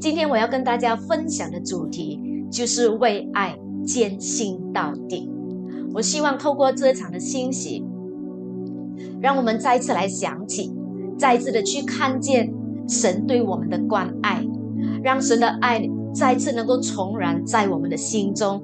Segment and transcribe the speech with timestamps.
[0.00, 2.18] 今天我要跟大家分享的主题
[2.50, 5.30] 就是为爱艰辛到底。
[5.92, 7.84] 我希望透过这场的欣喜，
[9.20, 10.72] 让我们再次来想起，
[11.18, 12.50] 再次的去看见
[12.88, 14.42] 神对我们的关爱，
[15.02, 18.62] 让神的爱再次能够重燃在我们的心中。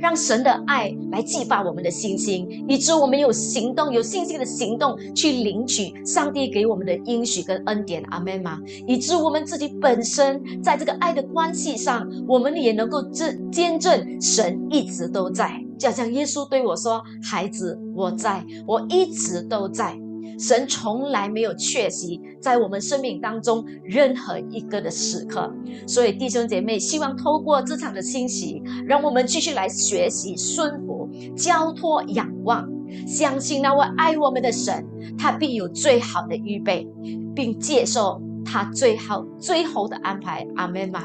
[0.00, 8.02] 让神的爱来激发我们的信心，以致我们有行动、有信心的行动去领取上帝给我们的应许跟恩典。
[8.10, 8.58] 阿门吗？
[8.86, 15.62] 以致我们自己本身在这个爱的关系上，我们也能够见见证神一直都在。
[15.78, 19.96] 就像耶稣对我说：“孩子，我在，我一直都在。”
[20.40, 25.52] 神从来没有缺席在我们生命当中任何一个的时刻，
[25.86, 32.66] 所以弟兄姐妹，希望透过这场的欣喜，让我们继续来学习顺服、交托、仰望，
[33.06, 34.82] 相信那位爱我们的神，
[35.18, 36.88] 他必有最好的预备，
[37.34, 40.46] 并接受他最好、最后的安排。
[40.56, 41.04] 阿门吗？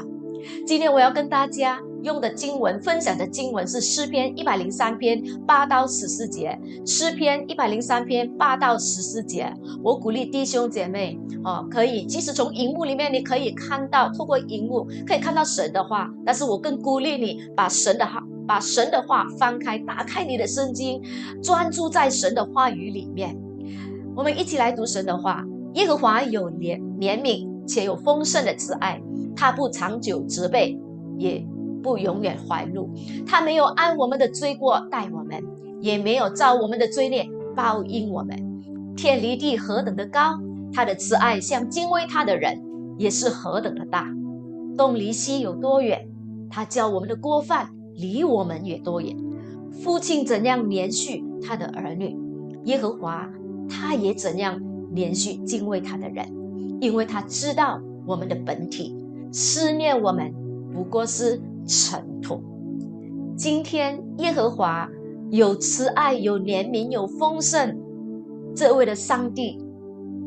[0.66, 1.78] 今天我要跟大家。
[2.06, 9.52] 用的经文分享的经文是诗篇一百零三篇八到十四节，诗篇一百零三篇八到十四节。
[9.82, 21.02] 我鼓励弟兄姐妹哦，可以即使从荧幕里面你可以看到，透过荧幕可以看到神的话，但是我更鼓励你把神的话，把神的话翻开，打开你的圣经，
[21.42, 23.36] 专注在神的话语里面。
[24.14, 25.44] 我们一起来读神的话。
[25.74, 28.98] 耶和华有怜怜悯且有丰盛的慈爱，
[29.36, 30.80] 他不长久责备，
[31.18, 31.46] 也。
[31.86, 32.90] 不永远怀怒，
[33.24, 35.40] 他没有按我们的罪过待我们，
[35.80, 38.36] 也没有照我们的罪孽报应我们。
[38.96, 40.36] 天离地何等的高，
[40.72, 42.60] 他的慈爱向敬畏他的人
[42.98, 44.12] 也是何等的大。
[44.76, 46.08] 东离西有多远，
[46.50, 49.16] 他叫我们的过犯离我们也多远。
[49.70, 52.18] 父亲怎样连续他的儿女，
[52.64, 53.30] 耶和华
[53.68, 56.26] 他也怎样连续敬畏他的人，
[56.80, 58.92] 因为他知道我们的本体，
[59.30, 60.34] 思念我们
[60.74, 61.40] 不过是。
[61.66, 62.42] 尘土。
[63.36, 64.88] 今天耶和华
[65.30, 67.78] 有慈爱，有怜悯，有丰盛。
[68.54, 69.58] 这位的上帝，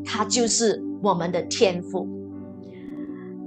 [0.06, 2.08] 他就是我们的天父。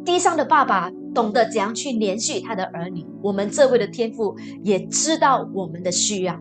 [0.04, 6.36] 地上的爸爸懂得怎样去连续他的儿女，我们这位的天父也知道我们的需要。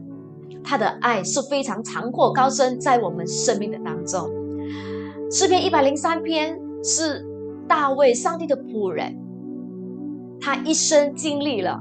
[0.63, 4.27] 他的爱是非常长阔高深，在我们生命的当中。
[5.29, 7.23] 诗篇一百零三篇是
[7.67, 9.15] 大卫上帝的仆人。
[10.41, 11.79] 他一生经历了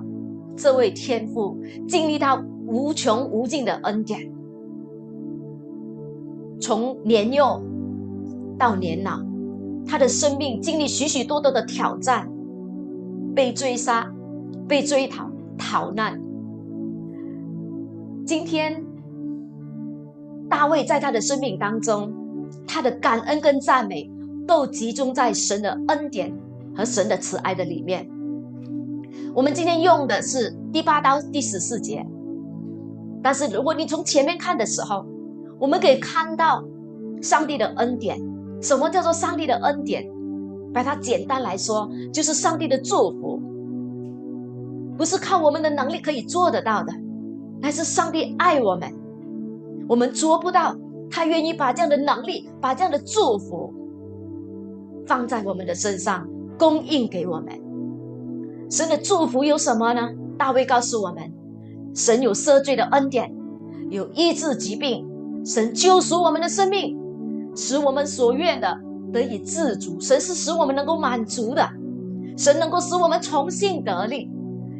[0.54, 1.56] 这位天父，
[1.88, 4.30] 经历到无穷无尽的恩典，
[6.60, 7.62] 从年幼
[8.58, 9.18] 到年老，
[9.86, 12.30] 他的生命经历许许多多的挑战，
[13.34, 14.06] 被追杀、
[14.68, 16.20] 被追讨、逃难。
[18.26, 18.84] 今天，
[20.50, 22.12] 大卫在他的生命当中，
[22.66, 24.08] 他的感恩跟赞美
[24.46, 26.30] 都集中在神的恩典
[26.76, 28.06] 和神的慈爱的里面。
[29.34, 32.04] 我们今天用的是第八到第十四节，
[33.22, 35.06] 但是如果你从前面看的时候，
[35.58, 36.64] 我们可以看到
[37.22, 38.18] 上帝的恩典。
[38.60, 40.06] 什么叫做上帝的恩典？
[40.72, 43.40] 把它简单来说，就是上帝的祝福，
[44.96, 46.92] 不是靠我们的能力可以做得到的，
[47.60, 48.92] 乃是上帝爱我们，
[49.88, 50.76] 我们做不到，
[51.10, 53.72] 他愿意把这样的能力、把这样的祝福
[55.06, 57.59] 放在我们的身上，供应给我们。
[58.70, 60.08] 神的祝福有什么呢？
[60.38, 61.30] 大卫告诉我们，
[61.92, 63.34] 神有赦罪的恩典，
[63.90, 65.04] 有医治疾病，
[65.44, 66.96] 神救赎我们的生命，
[67.56, 68.78] 使我们所愿的
[69.12, 69.98] 得以自主。
[70.00, 71.68] 神是使我们能够满足的，
[72.36, 74.30] 神能够使我们重新得力，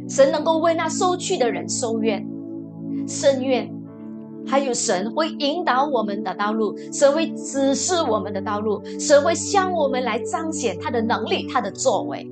[0.09, 2.25] 神能够为那受去的人收愿、
[3.09, 3.69] 伸愿，
[4.47, 12.31] 还有神会引导我们的道路，神会指示我们的道路，神会向我们来彰显他的能力、他的作为，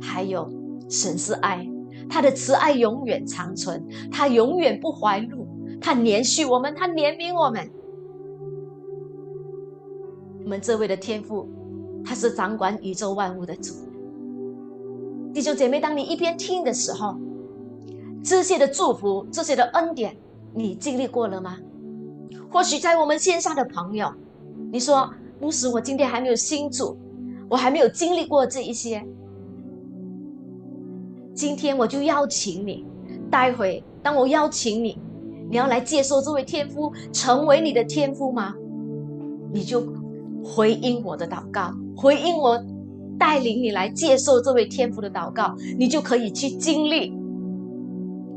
[0.00, 0.48] 还有。
[0.92, 1.66] 神是爱，
[2.10, 5.46] 他的慈爱永远长存，他永远不怀怒，
[5.80, 7.70] 他怜恤我们，他怜悯我们。
[10.44, 11.48] 我们这位的天父，
[12.04, 13.72] 他是掌管宇宙万物的主。
[15.32, 17.16] 弟兄姐妹，当你一边听的时候，
[18.22, 20.14] 这些的祝福，这些的恩典，
[20.52, 21.56] 你经历过了吗？
[22.50, 24.12] 或许在我们线上的朋友，
[24.70, 25.10] 你说
[25.40, 26.98] 牧师，我今天还没有新主，
[27.48, 29.02] 我还没有经历过这一些。
[31.34, 32.84] 今天我就邀请你，
[33.30, 34.98] 待会当我邀请你，
[35.50, 38.54] 你要来接受这位天父，成为你的天父吗？
[39.52, 39.82] 你就
[40.44, 42.62] 回应我的祷告，回应我
[43.18, 47.14] 带领你来接受这位天父的祷告，你就可以去经历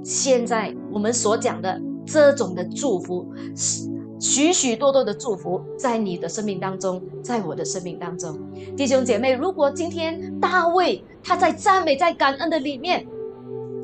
[0.04, 3.28] 现在我们所讲的这种的祝福，
[4.20, 8.40] 许许多多的祝福在你的生命当中，在我的生命当中，
[8.76, 13.06] 弟兄姐妹，如果今天大卫他在赞美、在感恩的里面，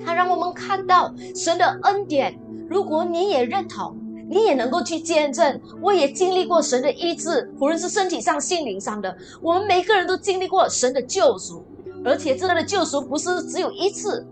[0.04, 2.40] 他让我们看到神的恩典。
[2.70, 3.98] 如果你也认同，
[4.30, 11.66] 你也能够去见证，我也经历过神的医治，无论是身体上、心灵上的，我们每个人都经历过神的救赎，
[12.06, 14.26] 而且这样的救赎不是只有一次。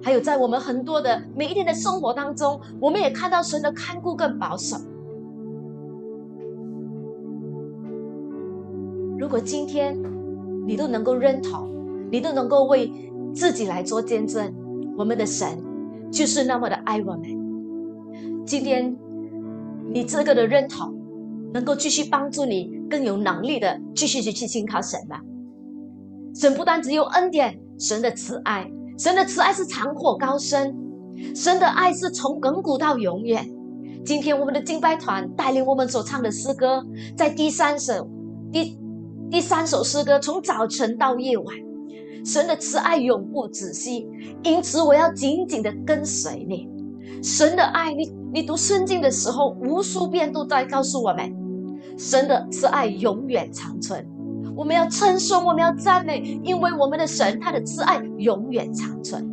[0.00, 4.76] 还有，在我们很多的每一天的生活当中，我们也看到神的看顾跟保守。
[9.18, 10.00] 如果今天
[10.66, 11.68] 你都能够认同，
[12.10, 12.92] 你都能够为
[13.34, 14.54] 自己来做见证，
[14.96, 15.58] 我们的神
[16.10, 17.22] 就是那么的爱我们。
[18.46, 18.96] 今天
[19.92, 20.94] 你这个的认同，
[21.52, 25.20] 能够继续帮助你更有能力的继续去去信靠神吗？
[26.34, 28.70] 神不单只有恩典，神的慈爱。
[28.98, 30.76] 神的慈爱是长阔高深，
[31.32, 33.48] 神的爱是从亘古到永远。
[34.04, 36.84] 今天我们的敬拜团带领我们所唱的诗歌，
[37.16, 38.10] 在第三首
[38.50, 38.76] 第
[39.30, 41.54] 第三首诗歌，从早晨到夜晚，
[42.24, 44.08] 神的慈爱永不止息。
[44.42, 46.68] 因此，我要紧紧的跟随你。
[47.22, 51.32] 神的爱，你你读圣经的时候，无数遍都在告诉我们，
[51.96, 54.04] 神的慈爱永远长存。
[54.58, 59.24] 我们要称颂，我们要赞美，因为我们的神，他的慈爱永远长存。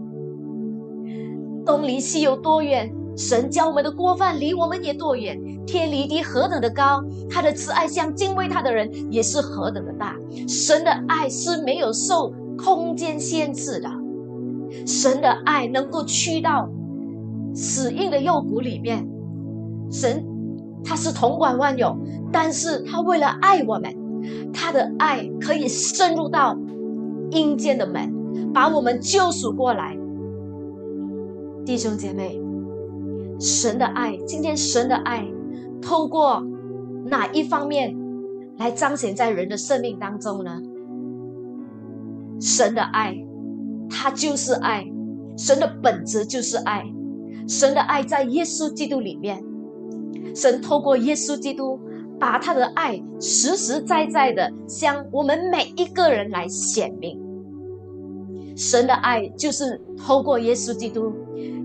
[1.65, 5.35] 东离西有多远，神将我们的过犯离我们也多远。
[5.65, 10.15] 天离地何等的高，他的慈爱向敬畏他的人也是何等的大。
[10.47, 13.89] 神的爱是没有受空间限制的，
[14.85, 16.69] 神的爱能够去到
[17.55, 19.09] 死硬的肉骨里面。
[19.89, 20.23] 神
[20.83, 21.97] 他是统管万有，
[22.31, 24.04] 但是他为了爱我们。
[24.53, 26.57] 他的爱可以深入到
[27.31, 29.97] 阴间的门，把我们救赎过来。
[31.65, 32.39] 弟兄姐妹，
[33.39, 35.27] 神的爱，今天神的爱
[35.81, 36.45] 透过
[37.05, 37.95] 哪一方面
[38.57, 40.61] 来彰显在人的生命当中呢？
[42.39, 43.17] 神的爱，
[43.89, 44.85] 它就是爱，
[45.37, 46.85] 神的本质就是爱，
[47.47, 49.43] 神的爱在耶稣基督里面，
[50.35, 51.79] 神透过耶稣基督。
[52.19, 57.19] 把他的爱实实在在的向我们每一个人来显明。
[58.55, 61.13] 神的爱就是透过耶稣基督，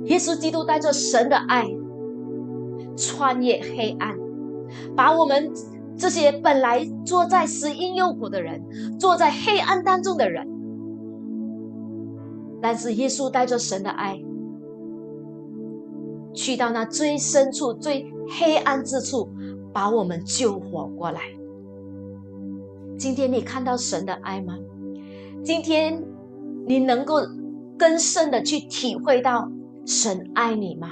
[0.07, 1.69] 耶稣基督带着神的爱
[2.97, 4.17] 穿越黑暗，
[4.97, 5.53] 把我们
[5.97, 8.61] 这些本来坐在死荫幽谷的人，
[8.99, 10.49] 坐在黑暗当中的人，
[12.61, 14.21] 但是耶稣带着神的爱，
[16.35, 19.29] 去到那最深处、最黑暗之处。
[19.73, 21.21] 把我们救活过来。
[22.99, 24.59] 今天你看到神的爱吗？
[25.43, 26.05] 今天
[26.67, 27.17] 你能够
[27.79, 29.51] 更深的去体会到
[29.87, 30.89] 神爱你吗？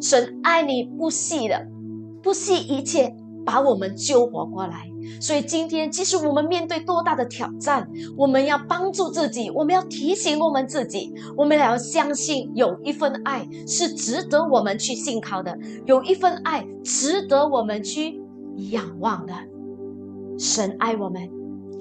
[0.00, 1.66] 神爱你不惜的，
[2.22, 3.14] 不惜一切。
[3.44, 18.20] 把我们救活过来，所以今天，即使我们面对多大的挑战，我们要帮助自己，我们要提醒我们自己，我们也要相信有一份爱是值得我们去信靠的，有一份爱值得我们去
[18.70, 19.34] 仰望的。
[20.38, 21.28] 神爱我们，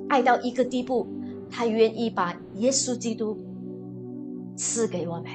[0.10, 1.08] 爱到一个地步，
[1.50, 3.38] 他愿意把耶稣基督
[4.56, 5.26] 赐给我们。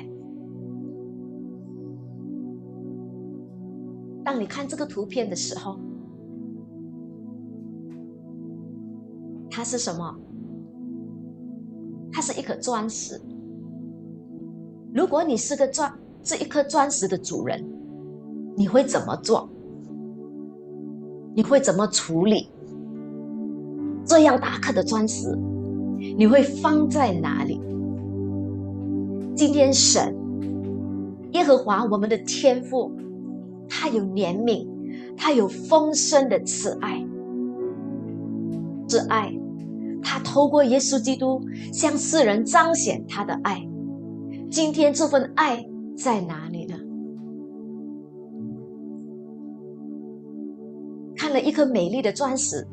[4.25, 5.81] 当你看这个图片的时候，
[9.59, 10.15] 它是什么？
[12.13, 13.21] 它是一颗钻石。
[14.95, 15.93] 如果你是个钻
[16.23, 17.69] 这一颗钻石的主人，
[18.57, 19.51] 你会怎么做？
[21.35, 22.49] 你会怎么处理
[24.07, 25.37] 这样大颗的钻石？
[26.17, 27.61] 你会放在哪里？
[29.35, 30.15] 今天神
[31.33, 32.93] 耶和华我们的天父，
[33.69, 34.69] 他有怜悯，
[35.17, 37.05] 他有丰盛的慈爱，
[38.87, 39.37] 这爱。
[40.03, 41.41] 他透过耶稣基督
[41.73, 43.67] 向世人彰显他的爱。
[44.51, 45.65] 今天这份爱
[45.97, 46.75] 在哪里呢？
[51.17, 52.67] 看了一颗美丽的钻石，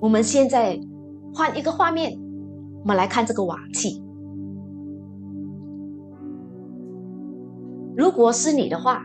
[0.00, 0.78] 我们现在
[1.32, 2.18] 换一个画面，
[2.82, 4.02] 我们来看这个瓦器。
[7.96, 9.04] 如果是你的话，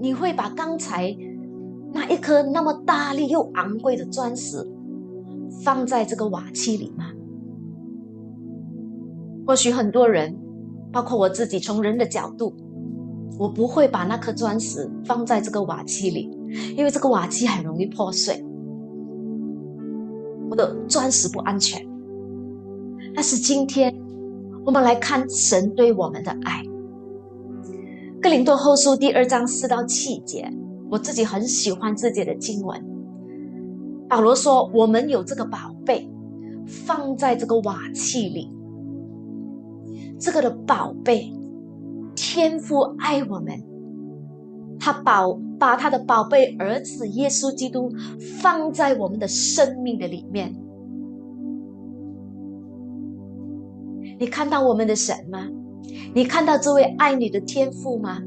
[0.00, 1.14] 你会把刚才
[1.92, 4.64] 那一颗那么大力又昂贵的钻石？
[5.66, 7.06] 放在这个瓦器里吗？
[9.44, 10.38] 或许很多人，
[10.92, 12.54] 包括我自己，从人的角度，
[13.36, 16.30] 我不会把那颗钻石放在这个瓦器里，
[16.76, 18.46] 因为这个瓦器很容易破碎，
[20.48, 21.84] 我的钻石不安全。
[23.12, 23.92] 但是今天，
[24.64, 26.62] 我们来看神对我们的爱。
[28.22, 30.48] 哥林多后书第二章四到七节，
[30.88, 32.95] 我自己很喜欢自己的经文。
[34.08, 36.08] 保罗说：“我们有这个宝贝，
[36.66, 38.52] 放在这个瓦器里。
[40.18, 41.32] 这个的宝贝，
[42.14, 43.62] 天父爱我们，
[44.78, 47.92] 他宝把他的宝贝儿子耶稣基督
[48.40, 50.54] 放在我们的生命的里面。
[54.18, 55.48] 你看到我们的神吗？
[56.14, 58.22] 你看到这位爱你的天父吗？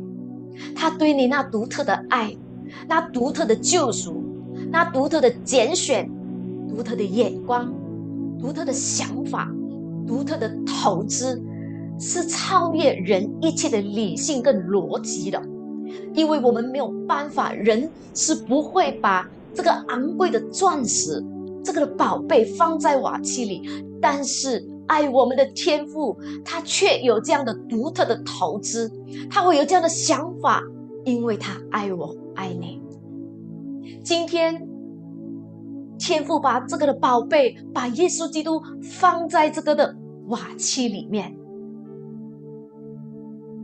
[0.75, 2.35] 他对你那独特的爱。”
[2.87, 4.21] 那独特的救赎，
[4.71, 6.09] 那独特的拣选，
[6.69, 7.73] 独特的眼光，
[8.39, 9.49] 独特的想法，
[10.07, 11.41] 独特的投资，
[11.99, 15.41] 是超越人一切的理性跟逻辑的。
[16.13, 21.23] 因为我们没有办法，人是不会把这个昂贵的钻石，
[21.63, 23.67] 这个的宝贝放在瓦器里。
[23.99, 28.91] 但是爱我们的天赋，他却有这样的独特的投资，
[29.31, 30.63] 他会有这样的想法，
[31.05, 32.15] 因为他爱我。
[32.35, 32.81] 爱你。
[34.03, 34.67] 今天，
[35.99, 39.95] 天父把这个的宝贝，把耶稣基督放在这个的
[40.27, 41.35] 瓦器里面。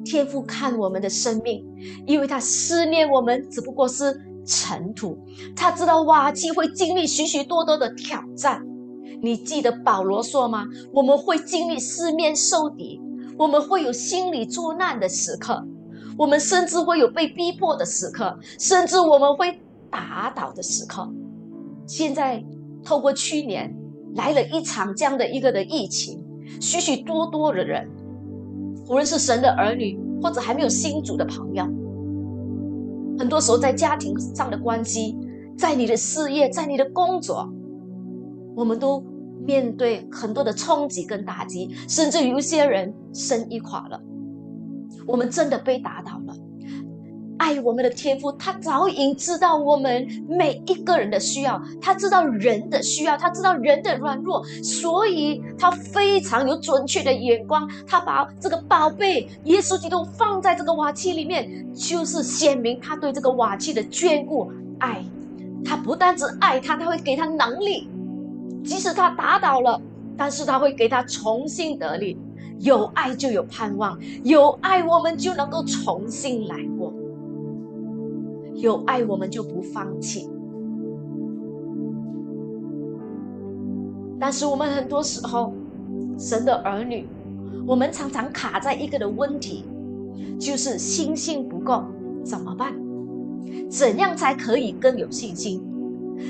[0.03, 1.65] 天父看我们的生命，
[2.05, 5.17] 因为他思念我们只不过是尘土，
[5.55, 8.63] 他知道瓦器会经历许许多多的挑战。
[9.21, 10.65] 你记得保罗说吗？
[10.93, 13.01] 我们会经历四面受敌，
[13.37, 15.65] 我们会有心理作难的时刻。
[16.17, 21.11] 我们甚至会有被逼迫的时刻，甚至我们会打倒的时刻。
[21.87, 22.43] 现在
[22.83, 23.75] 透过去年
[24.15, 26.23] 来了一场这样的一个的疫情，
[26.59, 27.89] 许许多多的人，
[28.87, 31.63] 无论是神的儿女，或者还没有新主的朋友，
[33.17, 35.17] 很多时候在家庭上的关系，
[35.57, 37.47] 在你的事业，在你的工作，
[38.55, 39.03] 我们都
[39.45, 44.01] 面对很多的冲击跟打击，甚至有些人生意垮了。
[45.05, 46.35] 我们真的被打倒了。
[47.37, 57.69] 爱我们的天赋，他早已知道我们每一个人的需要，他知道人的需要，他知道人的软弱，所以他非常有准确的眼光。
[57.87, 65.03] 他把这个宝贝耶稣基督放在这个瓦器里面，就是显明他对这个瓦器的眷顾爱。
[65.63, 67.89] 他不但只爱他，他会给他能力，
[68.63, 69.81] 即使他打倒了，
[70.15, 72.17] 但是他会给他重新得力。
[72.59, 76.93] 有爱就有盼望，有爱我们就能够重新来过，
[78.65, 80.27] 有爱我们就不放弃。
[84.19, 85.53] 但是我们很多时候，
[86.17, 87.05] 神的儿女，
[87.67, 89.65] 我们常常卡在一个的问题，
[90.39, 91.83] 就是信心不够，
[92.23, 92.73] 怎么办？
[93.69, 95.61] 怎样才可以更有信心？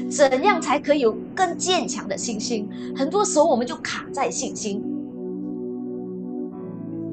[0.10, 2.68] 怎样才可以有更坚强的信心？
[2.98, 4.84] 很多时候我们就卡在信心。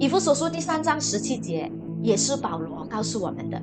[0.01, 3.63] 以弗所书第三章十七节，也是保罗告诉我们的。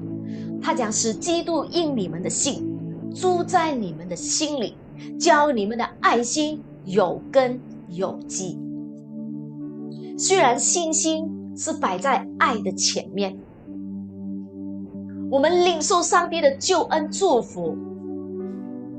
[0.61, 2.65] 他讲是基督应你们的信，
[3.13, 4.75] 住在你们的心里，
[5.19, 7.59] 教你们的爱心有根
[7.89, 8.59] 有基。
[10.17, 13.39] 虽然信心是摆在爱的前面，
[15.31, 17.77] 我们领受上帝的救恩祝福，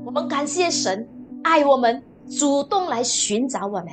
[0.03, 1.07] 我们感谢神
[1.43, 3.87] 爱我们，主动来寻找我们。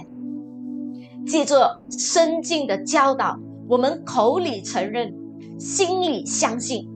[1.26, 5.14] 借着深进的教导，我们口里承认，
[5.58, 6.88] 心里相信，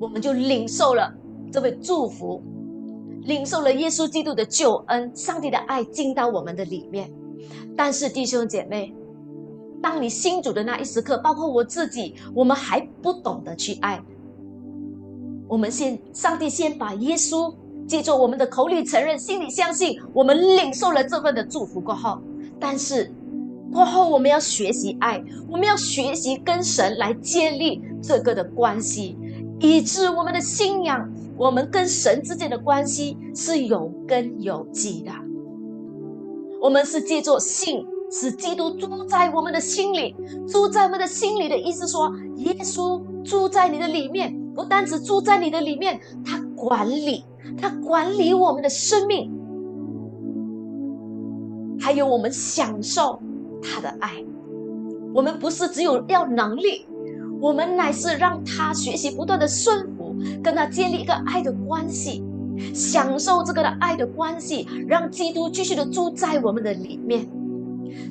[0.00, 1.12] 我们就领受了
[1.52, 2.42] 这位祝福，
[3.22, 7.10] 领受了耶稣基督的救恩，上帝的爱进到我们的里面。
[7.76, 8.94] 但是弟兄姐妹，
[9.82, 14.02] 当你信主的那一时刻，包括我自己，我们还不懂得去爱。
[15.48, 17.54] 我们先，上帝先把耶稣
[17.86, 22.20] 借着我们的口里承认，心里相信，我们领受了这份的祝福过后，
[22.58, 23.12] 但是。
[23.72, 29.16] 过后，我们要学习爱，我们要学习跟神来建立这个的关系，
[29.60, 35.10] 以致我们的信仰，我们跟神之间的关系是有根有基的。
[36.60, 40.14] 我们是借着信，使基督住在我们的心里，
[40.46, 47.24] 住在我们的心里的意思说，耶稣住在你的里面，不单只住在你的里面，他管理，
[47.58, 49.30] 他管理我们的生命，
[51.80, 53.20] 还有我们享受。
[53.66, 54.22] 他的爱，
[55.14, 56.86] 我们不是只有要能力，
[57.40, 62.24] 我们乃是让他学习不断的顺服，跟他建立一个爱的关系，
[62.74, 67.26] 享受这个的爱的关系，让基督继续的住在我们的里面。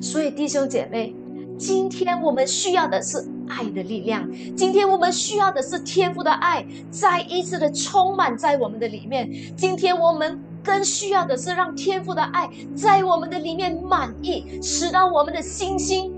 [0.00, 1.14] 所以弟兄姐妹，
[1.58, 9.30] 今天我们需要的是爱的力量，今天我们需要的是天赋的爱，再一次的充满在我们的里面。
[9.56, 10.40] 今天我们。
[10.66, 16.10] 更需要的是让天赋的爱在我们的里面满意，使到我们的信心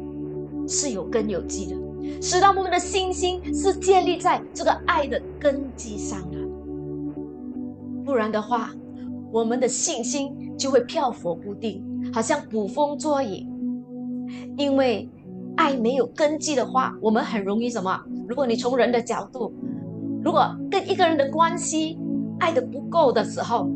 [0.68, 1.75] 是有根有基的，
[2.20, 6.38] 使到我们的信心是建立在这个爱的根基上的。
[8.04, 8.70] 不然的话，
[9.32, 13.46] 我们的信心就会漂浮不定，好像捕风捉影。
[14.56, 15.08] 因为
[15.56, 18.00] 爱没有根基的话，我们很容易什么？
[18.28, 19.52] 如果你从人的角度，
[20.23, 21.99] 如果跟一个人的关系
[22.40, 23.68] 爱的不够的时候，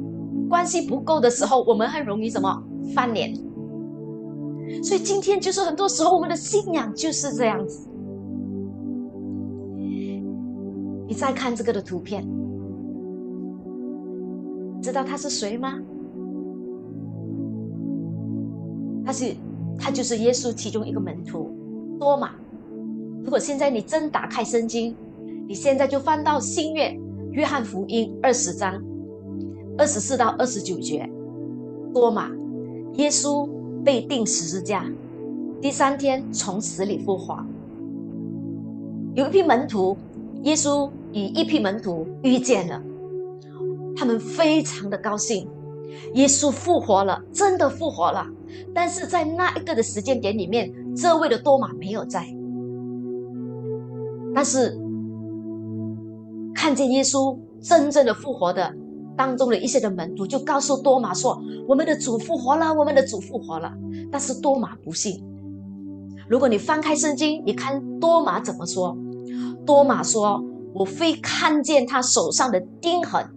[0.48, 2.62] 关系不够的时候，我们很容易什么
[2.94, 3.34] 翻脸。
[4.82, 7.89] 所以今天就是很多时候我们的信仰就是这样子。
[11.20, 12.26] 再看这个的图片，
[14.80, 15.78] 知道他是谁吗？
[19.04, 19.36] 他是
[19.78, 21.54] 他就是耶稣其中一个门徒
[21.98, 22.30] 多马。
[23.22, 24.96] 如果现在你真打开圣经，
[25.46, 26.98] 你现在就翻到新约
[27.32, 28.82] 约翰福音二十章
[29.76, 31.06] 二十四到二十九节，
[31.92, 32.30] 多马，
[32.94, 33.46] 耶稣
[33.84, 34.90] 被钉十字架，
[35.60, 37.44] 第三天从死里复活。
[39.14, 39.94] 有一批门徒，
[40.44, 40.88] 耶稣。
[41.12, 42.82] 与一批门徒遇见了，
[43.96, 45.48] 他们非常的高兴，
[46.14, 48.26] 耶稣复活了，真的复活了。
[48.74, 52.26] 但是在那一个的时间点里面，这位的多马没有在。
[54.34, 54.78] 但是
[56.54, 58.72] 看见耶稣真正的复活的
[59.16, 63.72] 当中的一些的门徒，就告诉多马说：“我们的主复活了，我们的主复活了。”
[64.10, 65.22] 但是多马不信。
[66.28, 68.96] 如果你翻开圣经，你看多马怎么说？
[69.66, 70.44] 多马说。
[70.72, 73.28] 我非看见他手上的钉痕，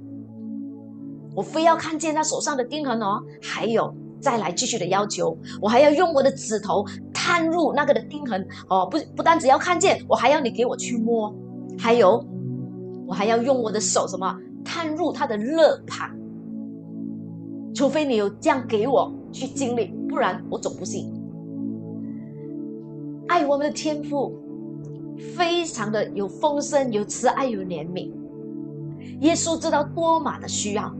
[1.35, 3.19] 我非要看见他手上的钉痕哦。
[3.41, 8.87] 还有，再来继续的要求，我还要用我的指头探入那个的钉痕哦。
[8.89, 11.33] 不，不单只要看见，我还要你给我去摸。
[11.77, 12.23] 还有，
[13.07, 16.09] 我还要用我的手什么探入他的肋旁。
[17.73, 21.11] 除非你有这样给我去经历，不然我总不信。
[23.27, 24.39] 爱我们的天赋。
[25.17, 28.11] 非常的有丰盛，有慈爱，有怜悯。
[29.21, 30.93] 耶稣知道多马的需要，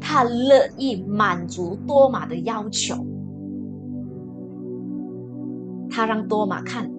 [0.00, 2.94] 他乐意满足多马的要求。
[5.90, 6.90] 他让多马看，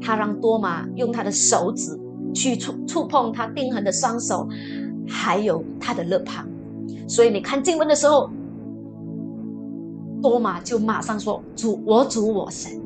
[0.00, 1.98] 他让多马用他的手指
[2.34, 4.46] 去触触碰他钉痕的双手，
[5.08, 6.46] 还有他的肋旁。
[7.08, 8.28] 所以你看经文的时候，
[10.20, 12.80] 多马就马上说：“主，我主，我神。”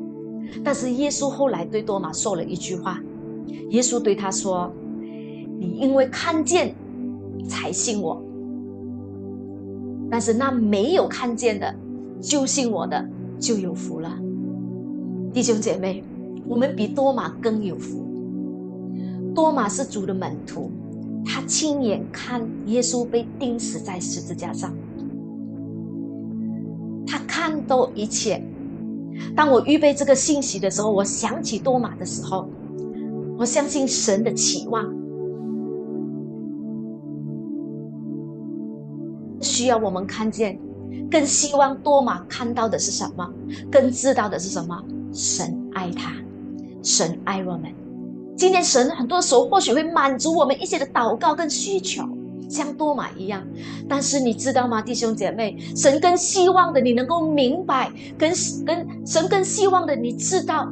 [0.63, 3.01] 但是耶稣后来对多马说了一句话，
[3.69, 4.71] 耶稣对他说
[5.59, 6.73] ：“你因为看见
[7.47, 8.21] 才信我，
[10.09, 11.73] 但是那没有看见的，
[12.21, 13.07] 就信我的
[13.39, 14.17] 就有福了。”
[15.33, 16.03] 弟兄姐妹，
[16.47, 18.05] 我们比多马更有福。
[19.35, 20.71] 多马是主的门徒，
[21.23, 24.73] 他亲眼看耶稣被钉死在十字架上，
[27.05, 28.41] 他看到一切。
[29.35, 32.49] 当我预备这个信息的时候，我想起多马的时候，
[33.37, 34.85] 我相信神的期望
[39.39, 40.59] 需要我们看见，
[41.11, 43.29] 更希望多马看到的是什么？
[43.71, 44.83] 更知道的是什么？
[45.13, 46.13] 神爱他，
[46.81, 47.73] 神爱我们。
[48.35, 52.03] 今天神很多时候或许会满足我们一些的祷告跟需求。
[52.49, 53.45] 像多玛一样，
[53.89, 58.31] 但是你知道吗，弟兄姐妹，神更希望的你能够明白，跟
[58.65, 60.71] 跟神更希望的你知道，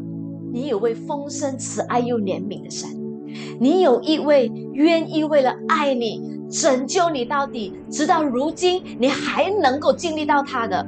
[0.53, 2.89] 你有位丰盛、慈爱又怜悯的神，
[3.59, 10.87] 你有一位愿意为了爱你、拯救你到底，直到如今你还能够经历到他的，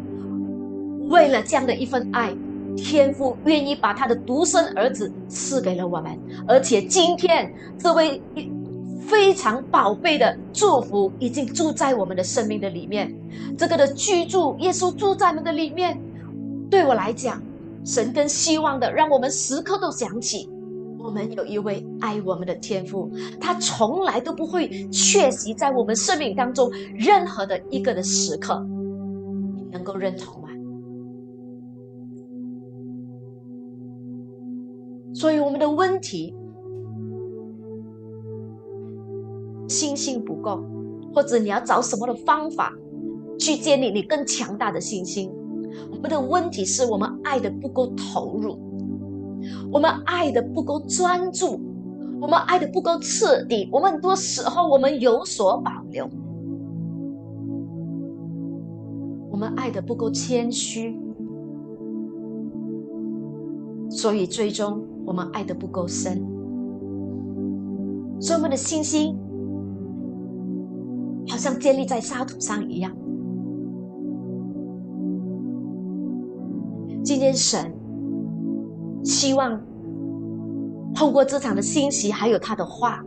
[1.09, 2.33] 为了这样的一份爱，
[2.77, 8.21] 天父愿意把他的独生儿子赐给了我们，而且今天这位。
[9.07, 13.15] 非常宝贝的祝福已经住在我们的生命的里面，
[13.57, 15.97] 这个的居住，耶稣住在我们的里面。
[16.69, 17.41] 对我来讲，
[17.85, 20.49] 神跟希望的，让我们时刻都想起，
[20.99, 28.61] 我们有一位爱我们的天父，他从来都不会缺席在我们生命当中任何的一个的时刻。
[29.55, 30.49] 你能够认同吗？
[35.13, 36.35] 所以我们的问题。
[39.67, 40.63] 信心不够，
[41.13, 42.73] 或者你要找什么的方法
[43.39, 45.31] 去建立你更强大的信心？
[45.91, 48.57] 我们的问题是我们爱的不够投入，
[49.71, 51.59] 我们爱的不够专注，
[52.19, 53.69] 我们爱的不够彻底。
[53.71, 56.09] 我们很多时候我们有所保留，
[59.29, 60.99] 我们爱的不够谦虚，
[63.89, 66.25] 所以最终我们爱的不够深，
[68.19, 69.15] 所以我们的信心。
[71.29, 72.91] 好像建立在沙土上一样。
[77.03, 77.73] 今天神
[79.03, 79.61] 希望
[80.93, 83.03] 透过这场的信息，还有他的话，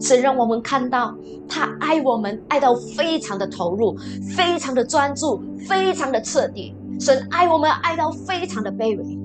[0.00, 1.16] 神让我们看到
[1.48, 3.96] 他爱我们，爱到非常的投入，
[4.36, 6.74] 非常的专注，非常的彻底。
[6.98, 9.18] 神爱我们，爱到非常的卑微。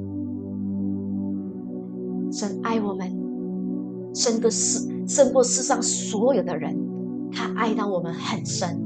[2.32, 3.12] 神爱我们，
[4.14, 6.85] 胜过世，胜过世上所有的人。
[7.36, 8.82] 他爱到我们很深，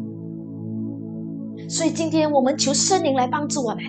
[1.70, 3.84] 所以今天我们求圣灵来帮助我们。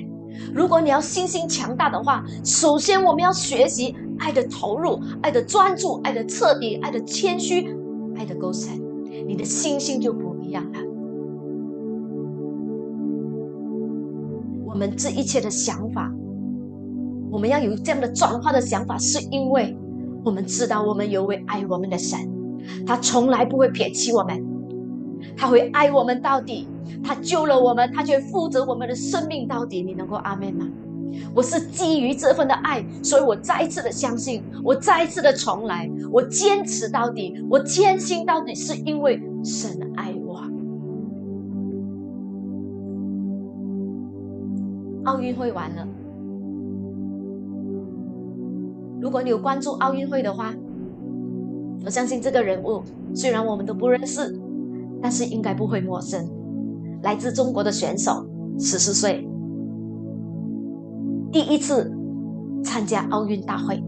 [0.54, 7.74] 如果你要信心强大的话，首先我们要学习爱的投入、爱的专注、爱的彻底、爱的谦虚。
[8.16, 8.78] 爱的够深，
[9.26, 10.78] 你的心性就不一样了。
[14.66, 16.12] 我们这一切的想法，
[17.30, 19.74] 我们要有这样的转化的想法，是因为
[20.22, 22.18] 我们知道我们有位爱我们的神，
[22.86, 24.44] 他从来不会撇弃我们，
[25.36, 26.68] 他会爱我们到底，
[27.02, 29.82] 他救了我们，他却负责我们的生命到底。
[29.82, 30.68] 你能够阿门吗？
[31.34, 40.40] 我是基于这份的爱，所以我再一次的相信，我再一次的重来，我坚持到底，我坚信到底，是因为神爱我。
[45.04, 45.88] 奥运会完了，
[49.00, 50.54] 如果你有关注奥运会的话，
[51.84, 52.82] 我相信这个人物
[53.14, 54.39] 虽然我们都不认识，
[55.02, 56.28] 但是应该不会陌生。
[57.02, 58.26] 来自中国的选手，
[58.58, 59.26] 十四岁。
[61.32, 61.90] 第一次
[62.62, 63.82] 参加奥运大会，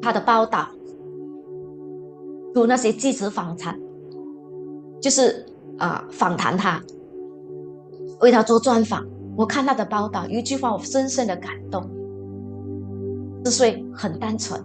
[0.00, 0.68] 他的报道，
[2.54, 3.78] 读那些记者访谈，
[5.00, 5.44] 就是
[5.76, 6.80] 啊访谈他，
[8.20, 9.04] 为他做专访。
[9.36, 11.82] 我看他的报道，有一句话我深深的感动。
[13.44, 14.62] 四岁很单纯，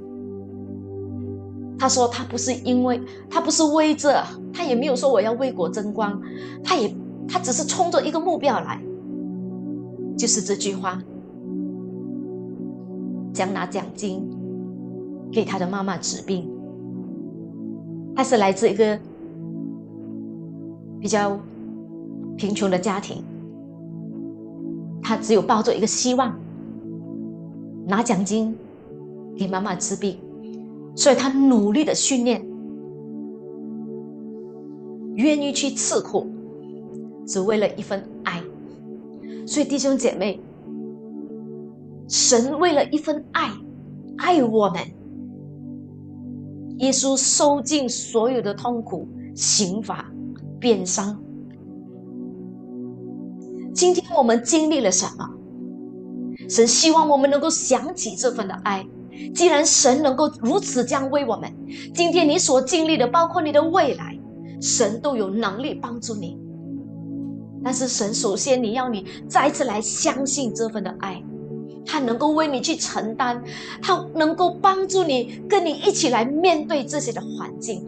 [1.77, 6.21] 他说他不是因为他不是为这，他也没有说我要为国争光，
[6.63, 6.93] 他也
[7.27, 8.81] 他只是冲着一个目标来。
[10.17, 10.97] 就是这句话，
[13.33, 14.25] 将拿奖金
[15.29, 16.49] 给他的妈妈治病。
[18.15, 18.97] 他是来自一个
[21.01, 21.37] 比较
[22.37, 23.21] 贫穷的家庭，
[25.03, 26.33] 他只有抱着一个希望，
[27.85, 28.55] 拿奖金
[29.35, 30.17] 给妈妈治病，
[30.95, 32.45] 所以他努力的训练，
[35.15, 36.27] 愿意去吃苦，
[37.27, 38.41] 只为了一份爱。
[39.45, 40.39] 所以弟兄姐妹，
[42.07, 43.51] 神为了一份爱，
[44.17, 44.79] 爱我们，
[46.77, 50.09] 耶稣受尽所有的痛苦、刑罚、
[50.59, 51.21] 鞭伤。
[53.73, 55.29] 今天我们经历了什么？
[56.47, 58.87] 神希望我们能够想起这份的爱。
[59.33, 61.51] 既然神能够如此这样为我们，
[61.93, 64.17] 今天你所经历的，包括你的未来，
[64.61, 66.37] 神都有能力帮助你。
[67.63, 71.23] 但是神首先你要你再次来相信这份的爱，
[71.85, 73.41] 他能够为你去承担，
[73.81, 77.83] 他能够帮助你跟你一起来面对这些的环境。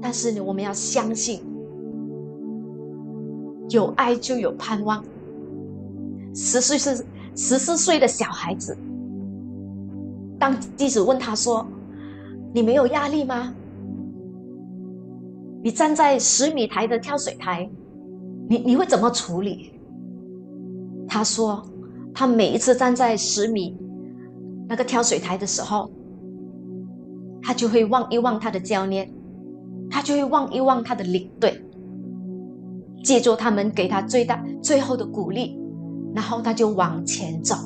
[0.00, 1.40] 但是呢，我们要相信，
[3.70, 5.04] 有爱就有盼望。
[6.34, 8.76] 十岁是十四岁的小孩子，
[10.38, 11.66] 当记者问他说
[12.54, 13.54] ：“你没有压力吗？”
[15.62, 17.68] 你站在十米台的跳水台，
[18.48, 19.72] 你你会怎么处理？
[21.08, 21.62] 他说，
[22.14, 23.76] 他每一次站在十米
[24.68, 25.90] 那个跳水台的时候，
[27.42, 29.12] 他就会望一望他的教练，
[29.90, 31.60] 他就会望一望他的领队，
[33.02, 35.58] 借助他们给他最大最后的鼓励，
[36.14, 37.56] 然后他就往前走，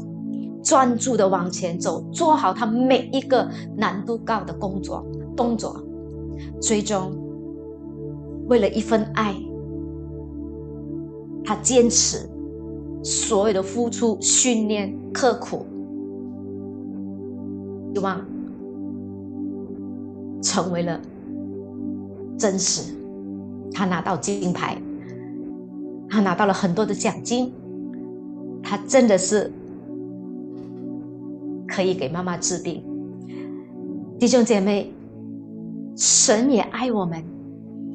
[0.73, 5.05] 专注的往前走，做好他每一个难度高的工作
[5.37, 5.79] 动作，
[6.63, 7.13] 最终。
[8.47, 9.37] 为了一份爱，
[11.45, 12.27] 他坚持
[13.03, 15.67] 所有的付出、训练、刻苦，
[17.93, 18.25] 希望
[20.41, 20.99] 成为了
[22.39, 22.95] 真实。
[23.75, 24.81] 他拿到金牌，
[26.09, 27.53] 他拿到了很多的奖金，
[28.63, 29.53] 他真的是
[31.73, 32.85] 可以给妈妈治病。
[34.19, 34.93] 弟兄姐妹，
[35.97, 37.25] 神也爱我们。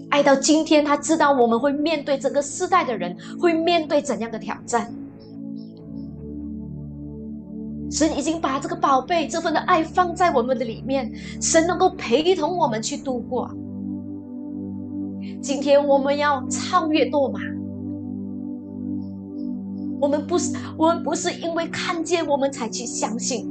[0.09, 4.91] 爱到今天，他知道我们会面对整个世代的人会面对怎样的挑战。
[7.91, 11.11] 神已经把这个宝贝、这份的爱放在我们的里面，
[11.41, 13.49] 神能够陪同我们去度过。
[15.41, 17.39] 今天我们要超越多玛，
[20.01, 23.49] 我们不是我们不是因为看见我们才去相信，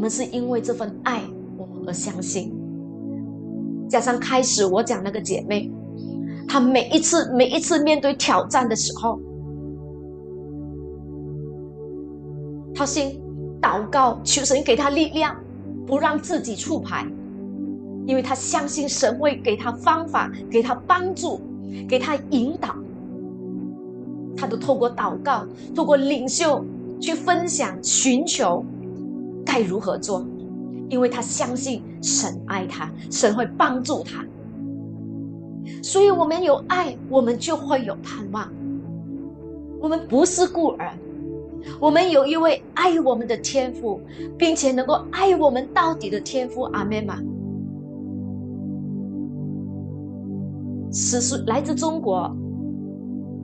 [0.00, 1.20] 我们是因为这份爱
[1.58, 2.50] 我们而相信。
[3.86, 5.70] 加上开始我讲那个姐妹，
[6.48, 9.20] 她每一次每一次面对挑战的时候，
[12.74, 13.12] 她先
[13.60, 15.36] 祷告求神给她力量，
[15.86, 17.06] 不让自己触牌，
[18.06, 21.42] 因为她相信神会给她方法，给她帮助，
[21.86, 22.74] 给她引导。
[24.34, 26.64] 他都透过祷告，透过领袖
[26.98, 28.64] 去分享、寻求
[29.44, 30.24] 该如何做，
[30.88, 34.24] 因为他相信神爱他，神会帮助他。
[35.82, 38.50] 所以，我们有爱，我们就会有盼望。
[39.80, 40.92] 我们不是孤儿，
[41.80, 44.00] 我们有一位爱我们的天赋，
[44.36, 46.62] 并且能够爱我们到底的天赋。
[46.62, 47.18] 阿门吗？
[50.92, 52.34] 十岁来自中国，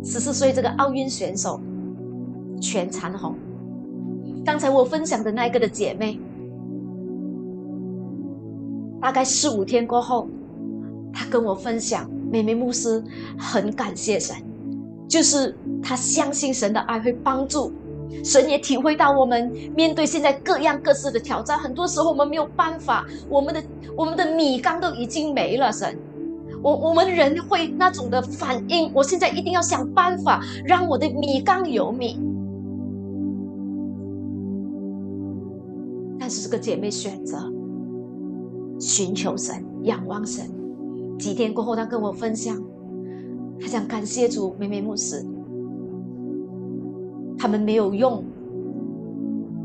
[0.03, 1.61] 十四岁这个奥运选手
[2.61, 3.35] 全长红。
[4.47, 6.21] 刚才我分享的那个的姐妹，
[9.03, 10.29] 大概四五天过后，
[11.13, 12.09] 她跟我分享。
[12.31, 13.03] 妹妹牧师
[13.39, 14.37] 很感谢神，
[15.09, 17.73] 就是他相信神的爱会帮助，
[18.25, 23.63] 神也体会到我们面对现在各样各式的挑战，很多时候我们没有办法，我们的
[23.97, 25.97] 我们的米缸都已经没了，神，
[26.61, 32.19] 我我们人会那种的反应，我现在一定要想办法让我的米缸有米，
[36.37, 37.51] 十个姐妹选择
[38.79, 40.45] 寻求神，仰望神。
[41.19, 42.63] 几天过后，他跟我分享，
[43.59, 45.25] 他想感谢主，美美牧师，
[47.39, 48.23] 他们没有用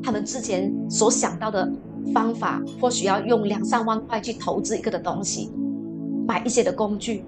[0.02, 1.70] 他们之前所想到的
[2.14, 5.52] 方法，或许要用两三万块去投资一个的东西，
[6.26, 7.26] 买一些的工具。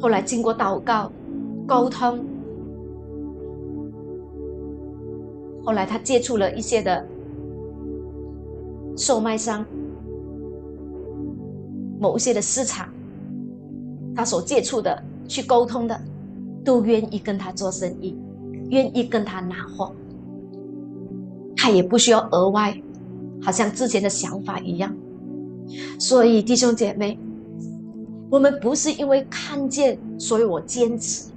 [0.00, 1.10] 后来经过祷告、
[1.68, 2.18] 沟通，
[5.64, 7.06] 后来他接触了一些的
[8.96, 9.64] 售卖商，
[11.98, 12.88] 某一些的市场。
[14.16, 16.00] 他所接触的、去沟通的，
[16.64, 18.16] 都愿意跟他做生意，
[18.70, 19.92] 愿意跟他拿货，
[21.56, 22.80] 他也不需要额外，
[23.42, 24.94] 好像之前的想法一样。
[25.98, 27.18] 所以弟兄姐妹，
[28.30, 31.28] 我们不是因为看见，所以我坚持。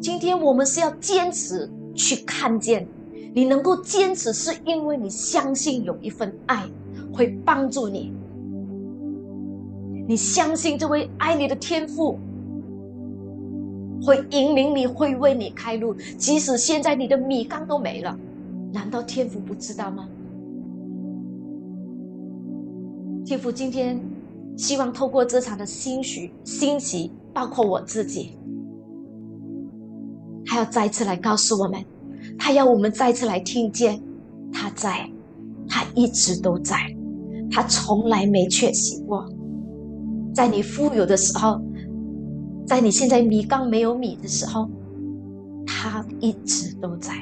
[0.00, 2.88] 今天我们是要坚持去看见，
[3.34, 6.64] 你能够坚持，是因为你相信有一份爱
[7.12, 8.12] 会帮助你。
[10.06, 12.16] 你相信这位爱你的天父
[14.02, 18.16] 会引领你，会为你开路，即使现在你的米缸都没了，
[18.72, 20.08] 难道天父不知道吗？
[23.24, 23.98] 天父今天
[24.56, 28.36] 希望透过这场的欣喜、欣喜，包括我自己，
[30.46, 31.82] 还要再次来告诉我们，
[32.38, 34.02] 他要我们再次来听见，
[34.52, 35.10] 他在，
[35.68, 36.76] 他一直都在，
[37.50, 39.26] 他从来没缺席过。
[40.34, 41.60] 在你富有的时候，
[42.66, 44.68] 在你现在米缸没有米的时候，
[45.66, 47.12] 他一直都在。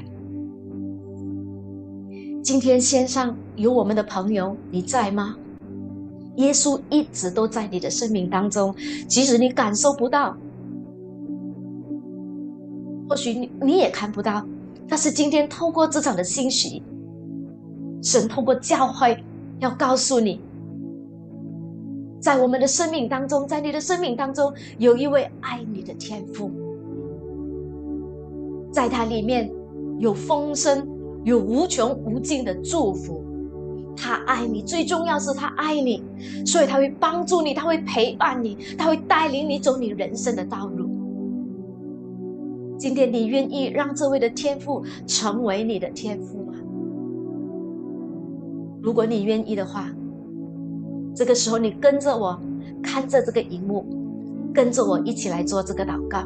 [2.42, 5.37] 今天线上有我们的朋友，你在吗？
[6.37, 8.75] 耶稣一直都在你的生命当中，
[9.07, 10.35] 即使你感受不到，
[13.07, 14.44] 或许你你也看不到，
[14.88, 16.83] 但是今天透过这场的信息，
[18.03, 19.23] 神通过教会
[19.59, 20.40] 要告诉你。
[22.21, 26.51] 在我们的生命当中，在你的生命当中，有一位爱你的天父，
[28.71, 29.51] 在他里面
[29.99, 30.87] 有丰盛，
[31.25, 33.25] 有无穷无尽的祝福。
[33.97, 36.03] 他爱你，最重要是他爱你，
[36.47, 40.88] 所以他会帮助你，他会陪伴你，他会带领你走你人生的道路。
[42.78, 46.54] 今天你愿意让这位的天赋成为你的天赋吗？
[48.82, 49.90] 如果你愿意的话。
[51.14, 52.40] 这个时候，你跟着我，
[52.82, 53.85] 看着这个荧幕，
[54.54, 56.24] 跟着我一起来做这个祷告。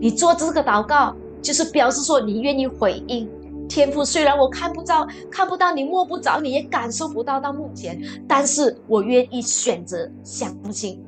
[0.00, 3.28] 你做这个祷告，就是表示说你愿意回应
[3.68, 4.02] 天赋。
[4.02, 10.98] 虽然我看不到，看不到你摸不着，你也感受不到到目前，但是我愿意选择相信，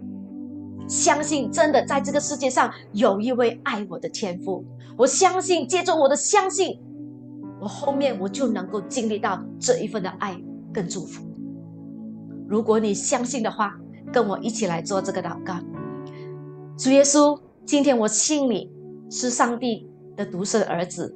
[0.89, 4.65] 相信真的在这个世界上有一位爱我的天父。
[4.97, 6.79] 我相信，借着我的相信，
[7.61, 10.41] 我后面我就能够经历到这一份的爱
[10.73, 11.25] 跟祝福。
[12.49, 13.77] 如果你相信的话，
[14.13, 15.55] 跟我一起来做这个祷告。
[16.79, 18.71] 主耶稣，今天我信你
[19.11, 21.15] 是上帝的独生儿子，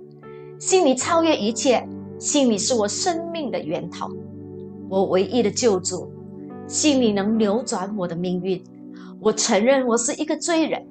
[0.59, 4.11] 信你超越一切，信你是我生命的源头，
[4.89, 6.11] 我唯一的救主，
[6.67, 8.63] 信你能扭转我的命运。
[9.21, 10.87] 我承认我是一个罪人，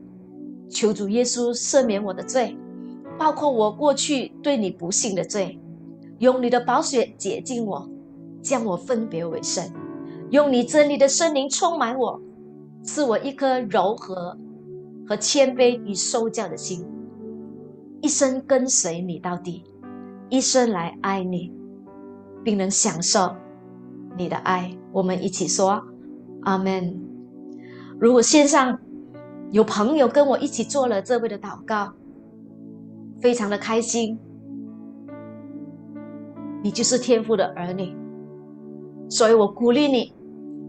[0.70, 2.56] 求主耶稣赦免我的罪，
[3.18, 5.60] 包括我过去对你不信的罪，
[6.20, 7.90] 用你的宝血洁净我，
[8.42, 9.64] 将我分别为圣。
[10.30, 12.22] 用你真理的圣灵充满我，
[12.84, 14.38] 赐我一颗柔和
[15.08, 16.86] 和谦卑与受教的心，
[18.02, 19.64] 一生跟随你到底，
[20.30, 21.58] 一生来爱你。
[22.42, 23.36] 并能享受
[24.18, 24.72] 你的爱。
[24.94, 25.84] 我们一起说
[26.44, 27.09] 阿门。
[28.00, 28.80] 如果线上
[29.52, 31.92] 有朋友跟我一起做了这位的祷告，
[33.20, 34.18] 非常的开心。
[36.64, 37.96] 你就是天父的儿女，
[39.10, 40.14] 所以我鼓励你，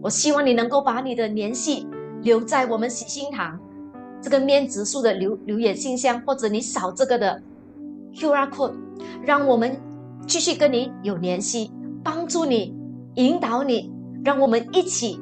[0.03, 1.87] 我希望你能够把你的联系
[2.23, 3.59] 留在我们喜心堂
[4.21, 7.41] 这个面指数的留留言信箱，或者你扫这个的
[8.15, 8.75] QR code，
[9.25, 9.77] 让我们
[10.27, 11.71] 继续跟你有联系，
[12.03, 12.75] 帮助你，
[13.15, 13.93] 引导你，
[14.25, 15.21] 让我们一起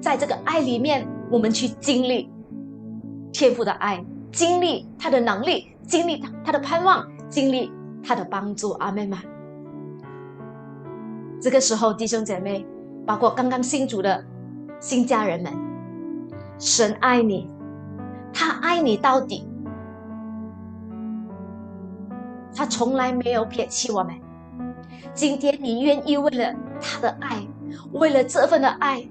[0.00, 2.30] 在这个爱里面，我们去经历
[3.32, 7.70] 天父的爱，经历他的能力，经历他他的盼望，经历
[8.02, 8.70] 他的帮助。
[8.72, 9.18] 阿妹们？
[11.40, 12.66] 这个时候，弟兄姐妹，
[13.06, 14.24] 包括刚刚信主的
[14.80, 15.52] 新家人们，
[16.58, 17.48] 神爱你，
[18.32, 19.46] 他爱你到底，
[22.54, 24.14] 他从来没有撇弃我们。
[25.14, 27.46] 今天你愿意为了他的爱，
[27.92, 29.06] 为了这份的爱，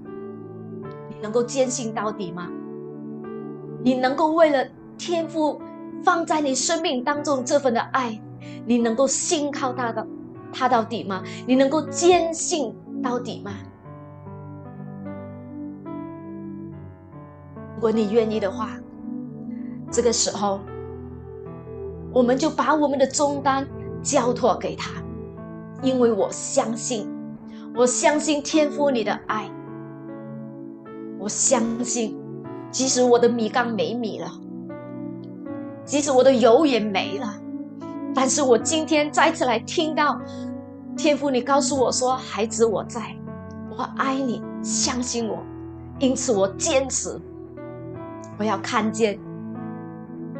[1.20, 2.48] 能够坚信到底吗？
[3.82, 5.60] 你能够为了天赋
[6.02, 8.20] 放在你生命当中这份的爱，
[8.66, 10.06] 你能够信靠他的？
[10.52, 11.22] 他到底吗？
[11.46, 13.52] 你能够坚信到底吗？
[17.74, 18.70] 如果你愿意的话，
[19.90, 20.60] 这个时候，
[22.12, 23.68] 我们就把我们的终单
[24.02, 24.90] 交托给他，
[25.82, 27.08] 因为我相信，
[27.76, 29.48] 我相信天父你的爱，
[31.18, 32.16] 我相信，
[32.70, 34.30] 即使我的米缸没米了，
[35.84, 37.34] 即使我的油也没了。
[38.14, 40.20] 但是我今天再次来听到
[40.96, 43.14] 天父，你告诉我说：“孩子，我在，
[43.70, 45.38] 我爱你，相信我。”
[46.00, 47.20] 因此，我坚持，
[48.38, 49.18] 我要看见，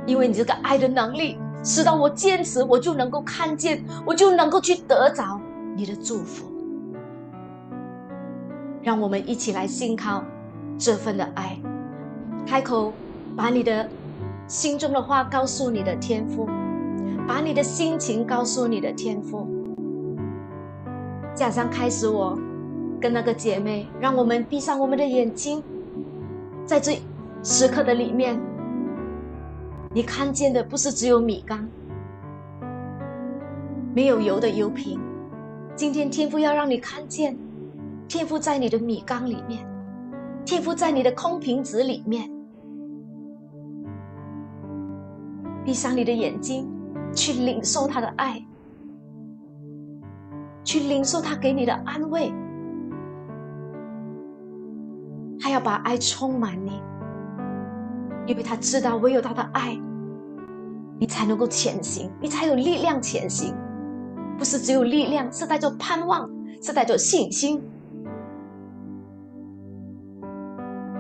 [0.06, 5.40] 因为你这个爱的能力，使到我坚持，我就能够看见，我就能够去得着
[5.76, 6.46] 你的祝福。
[8.82, 10.22] 让我们一起来信靠
[10.78, 11.58] 这份的爱，
[12.46, 12.92] 开口
[13.36, 13.88] 把你的
[14.46, 16.48] 心中的话告诉你的天父。
[17.26, 19.46] 把你的心情告诉你的天赋，
[21.34, 22.38] 加上开始我
[22.98, 25.62] 跟那个姐妹，让我们闭上我们的眼睛，
[26.64, 27.02] 在这
[27.42, 28.40] 时刻的里面，
[29.92, 31.68] 你看见的不是只有米缸，
[33.94, 34.98] 没有油的油瓶。
[35.76, 37.36] 今天天父要让你看见，
[38.08, 39.67] 天父在你的米缸里面，
[40.48, 42.30] 天父在你的空瓶子里面。
[45.62, 46.66] 闭上你的眼睛。
[47.14, 48.38] 去领受他的爱，
[50.62, 52.30] 去领受他给你的安慰，
[55.40, 56.82] 他要把爱充满你，
[58.26, 59.74] 因为他知道唯有他的爱，
[61.00, 63.56] 你才能够前行，你才有力量前行。
[64.37, 66.30] 不是只有力量，是带着盼望，
[66.62, 67.61] 是带着信心，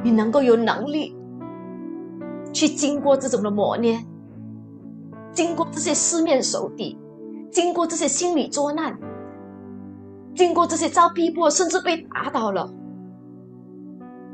[0.02, 1.16] 你能够有能力
[2.52, 4.04] 去经过这种的磨练。
[5.32, 6.98] 经过这些四面受敌，
[7.50, 8.98] 经过这些心理作难，
[10.34, 12.68] 经过这些遭逼迫，甚至被打倒了，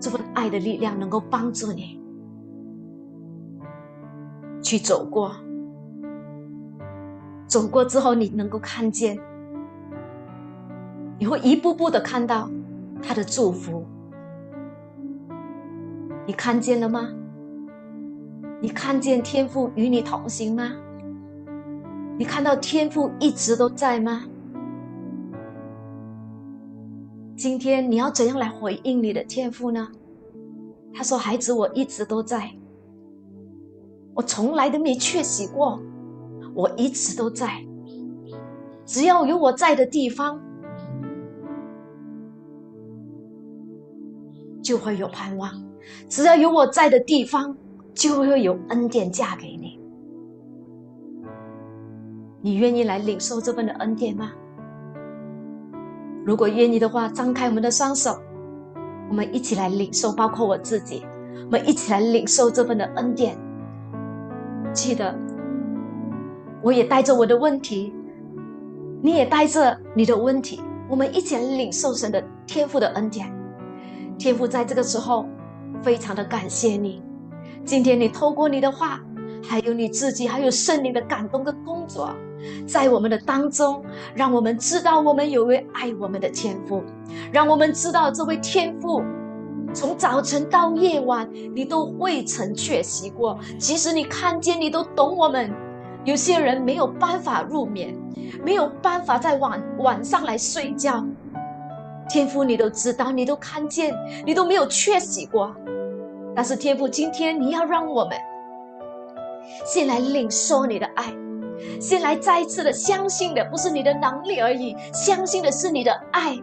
[0.00, 2.00] 这份爱的力量能够帮助你
[4.62, 5.32] 去走过。
[7.46, 9.18] 走过之后，你能够看见，
[11.18, 12.48] 你会一步步的看到
[13.02, 13.84] 他的祝福。
[16.26, 17.10] 你看见了吗？
[18.60, 20.72] 你看见天父与你同行吗？
[22.18, 24.22] 你看到天父一直都在吗？
[27.36, 29.88] 今天你要怎样来回应你的天父呢？
[30.94, 32.50] 他说：“孩子，我一直都在，
[34.14, 35.78] 我从来都没缺席过，
[36.54, 37.50] 我一直都在。
[38.86, 40.40] 只要有我在的地方，
[44.64, 45.50] 就会有盼望；
[46.08, 47.56] 只要有我在的地方，
[47.94, 49.78] 就会有恩典嫁给你。”
[52.42, 54.32] 你愿意来领受这份的恩典吗？
[56.24, 58.18] 如果愿意的话，张开我们的双手，
[59.08, 61.04] 我们一起来领受，包括我自己，
[61.46, 63.36] 我们一起来领受这份的恩典。
[64.72, 65.14] 记得，
[66.62, 67.94] 我也带着我的问题，
[69.02, 73.30] 你也带着你的问题，我们一起来领受神的天赋的恩典。
[74.24, 75.26] 天赋在这个时候，
[75.82, 77.02] 非常的感谢你，
[77.62, 78.98] 今天你透过你的话，
[79.46, 82.08] 还有你自己，还有圣灵的感动跟工作。
[82.66, 86.82] 在我们的当中，让我们知道我们有位爱我们的天父，
[87.30, 89.02] 让我们知道这位天父
[89.74, 93.38] 从早晨到夜晚，你都未曾缺席过。
[93.58, 95.52] 即使你看见，你都懂我们。
[96.06, 97.94] 有些人没有办法入眠，
[98.42, 101.04] 没有办法在晚晚上来睡觉。
[102.08, 103.94] 天父，你都知道，你都看见，
[104.26, 105.54] 你都没有缺席过。
[106.36, 108.18] 但是天父，今天你要让我们
[109.64, 111.12] 先来领受你的爱，
[111.80, 116.36] 先来再一次的相信的不是你的能力而已，相信的是你的爱，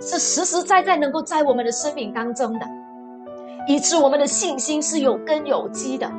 [0.00, 2.66] 是实实在在能够在我们的生命当中的，
[3.66, 6.10] 以致我们的信心是有根有基的。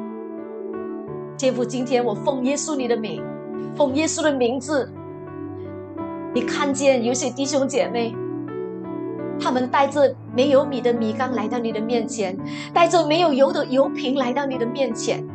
[1.38, 3.24] 天父，今天我奉耶稣你的名，
[3.76, 4.92] 奉耶稣的名字，
[6.34, 8.14] 你看见有些弟兄姐妹。
[9.40, 12.38] 他们带着没有米的米缸来到你的面前，
[12.74, 15.26] 带着没有油的油瓶来到你的面前，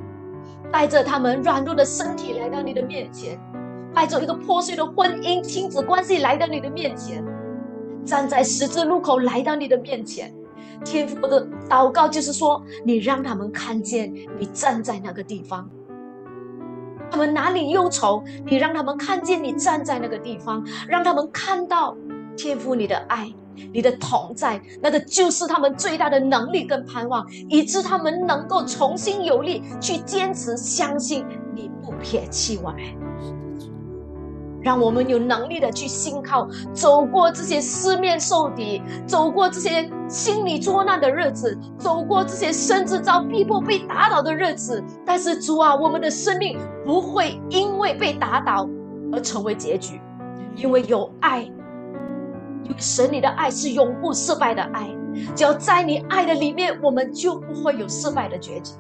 [0.73, 3.39] 带着他们软弱的身体来到你的面前，
[3.95, 7.25] 带着一个破碎的婚姻、亲子关系来到你的面前，
[8.05, 10.33] 站在十字路口来到你的面前。
[10.83, 15.69] 天父的祷告就是说，你让他们看见你站在那个地方，
[17.11, 21.95] 他们哪里忧愁，你让他们看见你站在那个地方，让他们看到
[22.35, 23.31] 天父你的爱。
[23.73, 32.81] 你的同在，那个就是他们最大的能力跟盼望，以致他们能够重新有力去坚持相信你不撇弃我们。
[34.63, 44.85] 让我们有能力的去信靠，走过这些四面受敌，走过这些心理作难的日子，走过这些甚至遭逼迫被打倒的日子。
[45.07, 48.69] 但是主啊，我们的生命不会因为被打倒
[49.11, 49.99] 而成为结局，
[50.55, 51.51] 因为有爱。
[52.77, 54.89] 神，你的爱是永不失败的爱，
[55.35, 58.73] 只要在你爱的里面，我们就不会有失败的结局。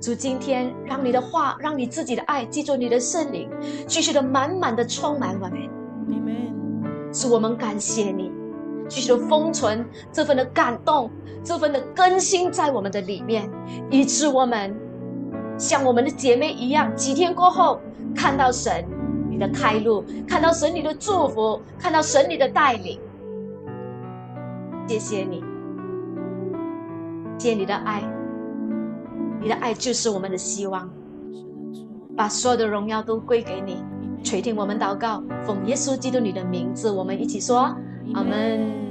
[0.00, 3.50] 主，今天让你的话，让你自己的爱，记住你的圣灵，
[3.86, 5.68] 继续的满满的充满我们。
[7.12, 8.30] 是我们感谢你，
[8.88, 11.10] 继续的封存这份的感动，
[11.42, 13.50] 这份的更新在我们的里面，
[13.90, 14.74] 以致我们
[15.58, 17.80] 像我们的姐妹一样，几天过后
[18.14, 18.86] 看到神。
[19.40, 23.00] 的开路，看到神你的祝福，看到神你的带领，
[24.86, 25.42] 谢谢你，
[27.38, 28.02] 谢你的爱，
[29.40, 30.88] 你的爱就是我们的希望，
[32.16, 33.82] 把所有的荣耀都归给你，
[34.22, 37.74] 垂听我们祷告，奉耶稣基督你的名字，我们一起说，
[38.14, 38.89] 阿门。